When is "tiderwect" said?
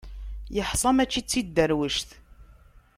1.31-2.09